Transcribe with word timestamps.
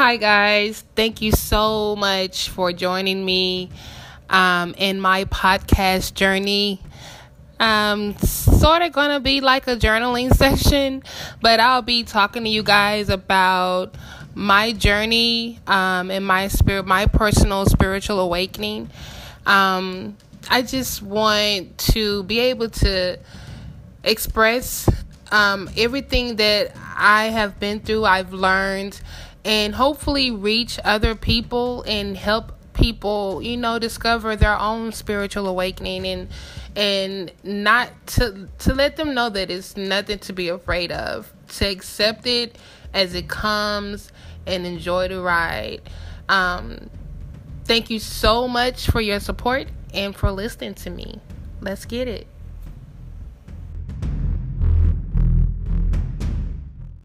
Hi, 0.00 0.16
guys. 0.16 0.82
Thank 0.96 1.20
you 1.20 1.30
so 1.30 1.94
much 1.94 2.48
for 2.48 2.72
joining 2.72 3.22
me 3.22 3.68
um, 4.30 4.74
in 4.78 4.98
my 4.98 5.26
podcast 5.26 6.14
journey. 6.14 6.80
Um, 7.58 8.16
sort 8.16 8.80
of 8.80 8.92
gonna 8.92 9.20
be 9.20 9.42
like 9.42 9.66
a 9.66 9.76
journaling 9.76 10.34
session, 10.34 11.02
but 11.42 11.60
I'll 11.60 11.82
be 11.82 12.04
talking 12.04 12.44
to 12.44 12.48
you 12.48 12.62
guys 12.62 13.10
about 13.10 13.94
my 14.34 14.72
journey 14.72 15.58
um, 15.66 16.10
and 16.10 16.26
my 16.26 16.48
spirit, 16.48 16.86
my 16.86 17.04
personal 17.04 17.66
spiritual 17.66 18.20
awakening. 18.20 18.88
Um, 19.44 20.16
I 20.50 20.62
just 20.62 21.02
want 21.02 21.76
to 21.92 22.22
be 22.22 22.40
able 22.40 22.70
to 22.70 23.18
express 24.02 24.88
um, 25.30 25.68
everything 25.76 26.36
that 26.36 26.72
I 26.96 27.26
have 27.26 27.60
been 27.60 27.80
through, 27.80 28.04
I've 28.04 28.32
learned, 28.32 29.00
and 29.44 29.74
hopefully 29.74 30.30
reach 30.30 30.78
other 30.84 31.14
people 31.14 31.82
and 31.82 32.16
help 32.16 32.52
people, 32.74 33.42
you 33.42 33.56
know, 33.56 33.78
discover 33.78 34.36
their 34.36 34.58
own 34.58 34.92
spiritual 34.92 35.46
awakening 35.48 36.06
and 36.06 36.28
and 36.76 37.32
not 37.42 37.90
to 38.06 38.48
to 38.58 38.74
let 38.74 38.96
them 38.96 39.14
know 39.14 39.28
that 39.28 39.50
it's 39.50 39.76
nothing 39.76 40.18
to 40.20 40.32
be 40.32 40.48
afraid 40.48 40.92
of. 40.92 41.32
To 41.48 41.66
accept 41.66 42.26
it 42.26 42.56
as 42.94 43.14
it 43.14 43.28
comes 43.28 44.12
and 44.46 44.66
enjoy 44.66 45.08
the 45.08 45.20
ride. 45.20 45.82
Um, 46.28 46.90
thank 47.64 47.90
you 47.90 47.98
so 47.98 48.46
much 48.46 48.86
for 48.86 49.00
your 49.00 49.20
support 49.20 49.68
and 49.92 50.14
for 50.14 50.30
listening 50.30 50.74
to 50.74 50.90
me. 50.90 51.20
Let's 51.60 51.84
get 51.84 52.08
it. 52.08 52.26